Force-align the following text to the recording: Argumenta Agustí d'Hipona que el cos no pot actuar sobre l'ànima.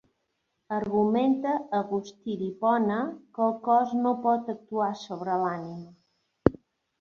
Argumenta 0.75 1.51
Agustí 1.79 2.37
d'Hipona 2.39 2.97
que 3.37 3.43
el 3.49 3.53
cos 3.69 3.93
no 4.07 4.15
pot 4.25 4.51
actuar 4.55 4.89
sobre 5.03 5.37
l'ànima. 5.45 6.59